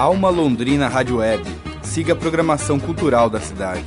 [0.00, 1.44] Alma Londrina Rádio Web.
[1.82, 3.84] Siga a programação cultural da cidade.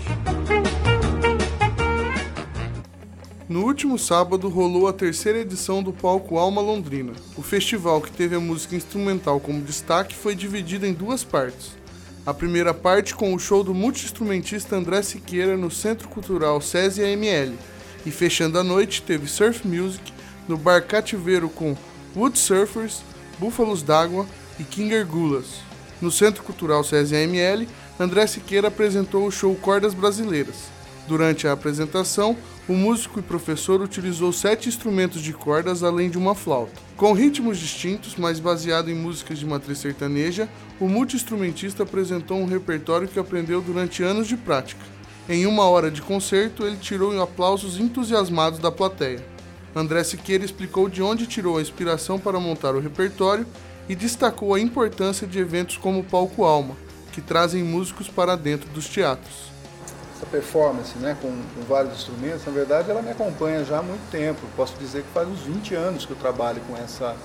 [3.50, 7.14] No último sábado rolou a terceira edição do Palco Alma Londrina.
[7.36, 11.72] O festival, que teve a música instrumental como destaque, foi dividido em duas partes.
[12.28, 17.58] A primeira parte com o show do multi-instrumentista André Siqueira no Centro Cultural SESI AML.
[18.06, 20.14] E fechando a noite teve Surf Music
[20.48, 21.76] no Bar Cativeiro com
[22.16, 23.02] Wood Surfers,
[23.40, 24.28] Búfalos d'Água
[24.60, 25.73] e Kinger Gulas.
[26.02, 27.68] No Centro Cultural AML,
[28.00, 30.72] André Siqueira apresentou o show Cordas Brasileiras.
[31.08, 36.34] Durante a apresentação, o músico e professor utilizou sete instrumentos de cordas além de uma
[36.34, 36.72] flauta.
[36.96, 40.48] Com ritmos distintos, mas baseado em músicas de matriz sertaneja,
[40.80, 44.82] o multi-instrumentista apresentou um repertório que aprendeu durante anos de prática.
[45.28, 49.24] Em uma hora de concerto, ele tirou aplausos entusiasmados da plateia.
[49.76, 53.46] André Siqueira explicou de onde tirou a inspiração para montar o repertório
[53.88, 56.76] e destacou a importância de eventos como o Palco Alma,
[57.12, 59.52] que trazem músicos para dentro dos teatros.
[60.16, 64.10] Essa performance né, com, com, vários instrumentos, na verdade, ela me acompanha já há muito
[64.10, 64.40] tempo.
[64.56, 67.16] Posso dizer que faz uns 20 anos que eu trabalho com essa,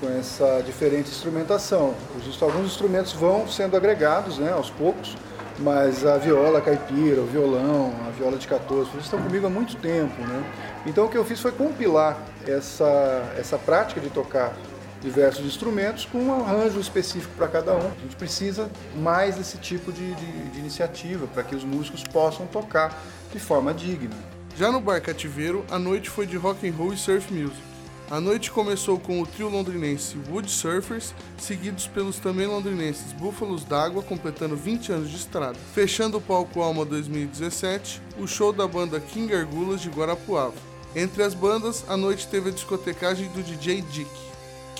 [0.00, 1.94] com essa diferente instrumentação.
[2.40, 5.16] Alguns instrumentos vão sendo agregados né, aos poucos,
[5.58, 9.76] mas a viola caipira, o violão, a viola de 14, eles estão comigo há muito
[9.76, 10.22] tempo.
[10.22, 10.42] Né?
[10.86, 14.56] Então o que eu fiz foi compilar essa, essa prática de tocar
[15.02, 17.86] diversos instrumentos com um arranjo específico para cada um.
[17.90, 22.46] A gente precisa mais desse tipo de, de, de iniciativa para que os músicos possam
[22.46, 24.14] tocar de forma digna.
[24.56, 27.72] Já no Bar Cativeiro, a noite foi de rock and roll e surf music.
[28.10, 34.02] A noite começou com o trio londrinense Wood Surfers, seguidos pelos também londrinenses Búfalos d'Água,
[34.02, 35.56] completando 20 anos de estrada.
[35.74, 40.52] Fechando o palco Alma 2017, o show da banda King Argulas de Guarapuava.
[40.94, 44.31] Entre as bandas, a noite teve a discotecagem do DJ Dick.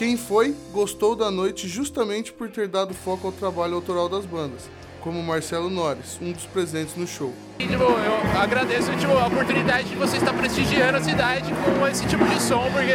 [0.03, 4.69] Quem foi gostou da noite justamente por ter dado foco ao trabalho autoral das bandas,
[5.01, 7.33] como Marcelo Norris, um dos presentes no show.
[7.61, 12.05] E, tipo, eu agradeço tipo, a oportunidade de você estar prestigiando a cidade com esse
[12.09, 12.91] tipo de som, porque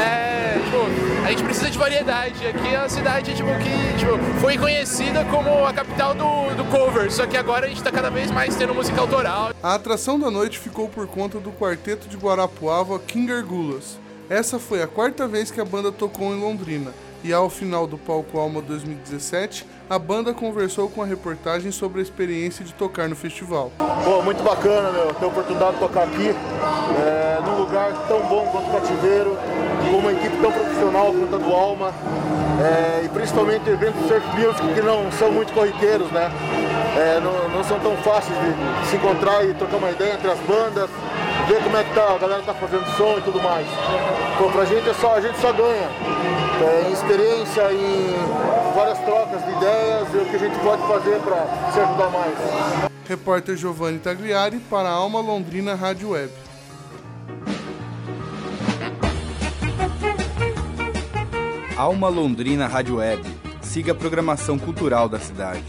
[0.00, 2.46] é, tipo, a gente precisa de variedade.
[2.46, 7.12] Aqui é a cidade tipo, que tipo, foi conhecida como a capital do, do cover,
[7.12, 9.52] só que agora a gente está cada vez mais tendo música autoral.
[9.62, 14.82] A atração da noite ficou por conta do quarteto de Guarapuava King Gulas essa foi
[14.82, 16.92] a quarta vez que a banda tocou em Londrina,
[17.22, 22.02] e ao final do Palco Alma 2017, a banda conversou com a reportagem sobre a
[22.02, 23.72] experiência de tocar no festival.
[24.04, 28.46] Pô, muito bacana, meu, ter a oportunidade de tocar aqui, é, num lugar tão bom
[28.52, 29.38] quanto o Cativeiro,
[29.90, 31.94] com uma equipe tão profissional quanto a do Alma,
[32.62, 36.30] é, e principalmente eventos surf music que não são muito corriqueiros, né?
[36.96, 40.38] É, não, não, são tão fáceis de se encontrar e trocar uma ideia entre as
[40.40, 40.90] bandas,
[41.46, 43.66] ver como é que tá, a galera tá fazendo som e tudo mais.
[44.38, 45.88] Pô, pra gente é só, a gente só ganha.
[46.60, 51.18] É, em experiência, em várias trocas de ideias e o que a gente pode fazer
[51.20, 52.34] para se ajudar mais.
[53.08, 56.32] Repórter Giovanni Tagliari para a Alma Londrina Rádio Web.
[61.76, 63.22] Alma Londrina Rádio Web.
[63.60, 65.64] Siga a programação cultural da cidade.